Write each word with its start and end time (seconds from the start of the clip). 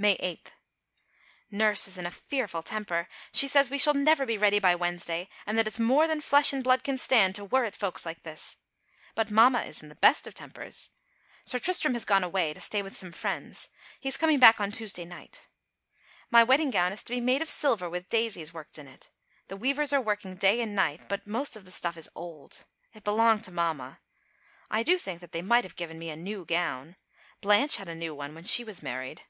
May 0.00 0.14
8. 0.14 0.54
Nurse 1.50 1.86
is 1.86 1.98
in 1.98 2.06
a 2.06 2.10
fearful 2.10 2.62
temper. 2.62 3.06
She 3.34 3.46
says 3.46 3.68
we 3.68 3.76
shall 3.78 3.92
never 3.92 4.24
be 4.24 4.38
ready 4.38 4.58
by 4.58 4.74
Wednesday 4.74 5.28
and 5.44 5.58
that 5.58 5.66
it's 5.66 5.78
more 5.78 6.08
than 6.08 6.22
flesh 6.22 6.54
and 6.54 6.64
blood 6.64 6.84
can 6.84 6.96
stand 6.96 7.34
to 7.34 7.44
worrit 7.44 7.74
folks 7.76 8.06
like 8.06 8.22
this. 8.22 8.56
But 9.14 9.30
mamma 9.30 9.60
is 9.60 9.82
in 9.82 9.90
the 9.90 9.94
best 9.96 10.26
of 10.26 10.32
tempers. 10.32 10.88
Sir 11.44 11.58
Tristram 11.58 11.92
has 11.92 12.06
gone 12.06 12.24
away 12.24 12.54
to 12.54 12.62
stay 12.62 12.80
with 12.80 12.96
some 12.96 13.12
friends 13.12 13.68
he 14.00 14.08
is 14.08 14.16
coming 14.16 14.38
back 14.38 14.58
on 14.58 14.70
Tuesday 14.70 15.04
night. 15.04 15.50
My 16.30 16.42
wedding 16.44 16.70
gown 16.70 16.92
is 16.94 17.02
to 17.02 17.12
be 17.12 17.20
made 17.20 17.42
of 17.42 17.50
silver 17.50 17.90
with 17.90 18.08
daisies 18.08 18.54
worked 18.54 18.78
on 18.78 18.88
it. 18.88 19.10
The 19.48 19.56
weavers 19.58 19.92
are 19.92 20.00
working 20.00 20.34
day 20.36 20.62
and 20.62 20.74
night, 20.74 21.10
but 21.10 21.26
most 21.26 21.56
of 21.56 21.66
the 21.66 21.70
stuff 21.70 21.98
is 21.98 22.08
old. 22.14 22.64
It 22.94 23.04
belonged 23.04 23.44
to 23.44 23.50
mamma. 23.52 24.00
I 24.70 24.82
do 24.82 24.96
think 24.96 25.20
they 25.20 25.42
might 25.42 25.64
have 25.64 25.76
given 25.76 25.98
me 25.98 26.08
a 26.08 26.16
new 26.16 26.46
gown. 26.46 26.96
Blanche 27.42 27.76
had 27.76 27.90
a 27.90 27.94
new 27.94 28.14
one 28.14 28.34
when 28.34 28.44
she 28.44 28.64
was 28.64 28.82
married. 28.82 29.24